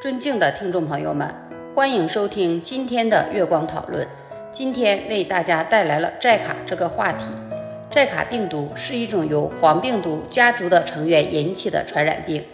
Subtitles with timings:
[0.00, 1.28] 尊敬的听众朋友们，
[1.74, 4.06] 欢迎收听今天的月光讨论。
[4.52, 7.32] 今天为大家带来了寨卡这个话题。
[7.90, 12.44] 寨卡病毒是一种由黄病毒家族的成员引起的传染病。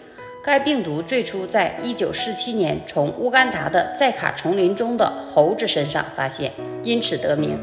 [0.43, 6.51] 该病毒最初在1947年从乌干达的寨卡丛林中的猴子身上发现，
[6.81, 7.59] 因此得名。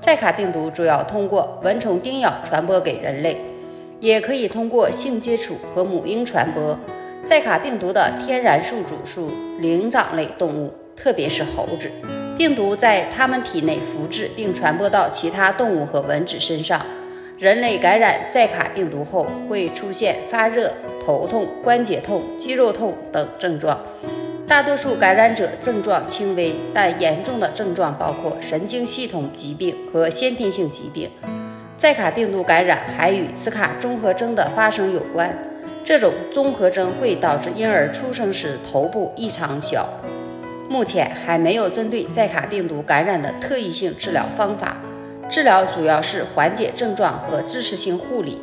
[0.00, 3.36] 寨卡病毒主要通过蚊虫叮咬传播给人类，
[4.00, 6.76] 也可以通过性接触和母婴传播。
[7.26, 9.20] 寨卡病毒的天然宿主是
[9.60, 11.90] 灵长类动物，特别是猴子。
[12.36, 16.84] 病毒在它们体内复制并传播到其他动物和蚊子身上。
[17.38, 20.72] 人类感染寨卡病毒后会出现发热、
[21.04, 23.78] 头痛、关节痛、肌肉痛等症状。
[24.46, 31.08] 大多数感染者症状轻微，但严重的症状包括神经系统疾病和先天性疾病。
[31.76, 35.49] 寨卡病毒感染还与此卡综合征的发生有关。
[35.90, 39.88] 这种综合征会导致婴儿出生时头部异常小。
[40.68, 44.76] 目前还没有针对寨卡病毒感染的特异性治疗方法，
[45.28, 48.40] 治疗主要是缓解症状和支持性护理。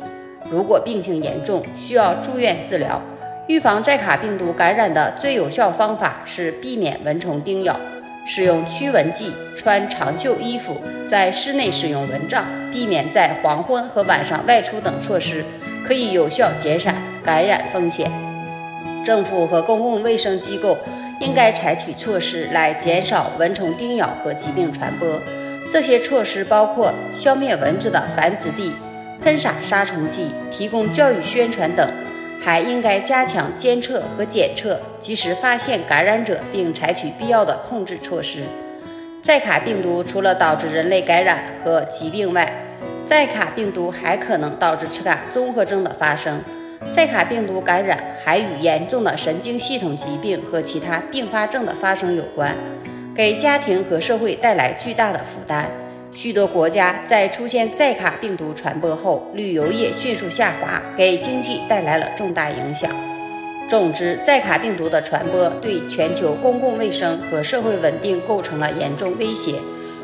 [0.50, 3.00] 如果病情严重，需要住院治疗。
[3.46, 7.74] 预防寨卡病毒感染的最有效方法是避免蚊虫叮咬，
[8.28, 15.42] 使用驱蚊剂，穿长袖衣服，在室内使用蚊帐，避免在黄昏和晚上外出等措施，
[15.84, 16.92] 可以有效减少。
[17.24, 18.10] 感染风险，
[19.04, 20.78] 政府和公共卫生机构
[21.20, 25.20] 应该采取措施来减少蚊虫叮咬和疾病传播。
[25.70, 28.72] 这些措施包括消灭蚊子的繁殖地、
[29.22, 31.86] 喷洒杀虫剂、提供教育宣传等，
[32.40, 38.42] 还应该加强监测和检测，及时发现感染者，并采取必要的控制措施。
[39.22, 42.50] 寨卡病毒除了导致人类感染和疾病外，
[43.04, 46.42] 寨卡病毒还可能导致齿卡综合征的发生。
[46.92, 52.54] 寨卡病毒感染还与严重的神经系统疾病和其他并发症的发生有关，
[53.14, 55.68] 给家庭和社会带来巨大的负担。
[56.10, 62.90] 许多国家在出现寨卡病毒传播后，旅游业迅速下滑，给经济带来了重大影响。
[63.68, 69.54] 总之，寨卡病毒的传播对全球公共卫生和社会稳定构成了严重威胁。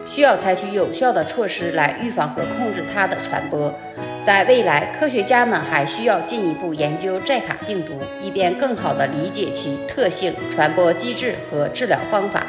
[0.06, 3.72] 需要采取有效的措施来预防和控制它的传播。
[4.22, 12.47] 在未来，科学家们还需要进一步研究寨卡病毒，以便更好地理解其特性、传播机制和治疗方法，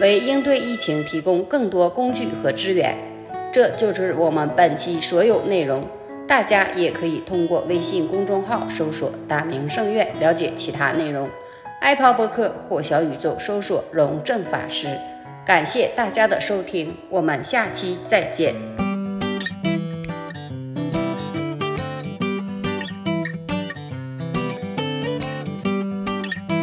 [0.00, 2.96] 为应对疫情提供更多工具和资源。
[3.52, 5.86] 这就是我们本期所有内容。
[6.28, 11.28] 大家也可以通过微信公众号搜索“大明圣院”了解其他内容。
[11.80, 14.98] 爱跑博客或小宇宙搜索“荣正法师”。
[15.46, 18.75] 感谢大家的收听，我们下期再见。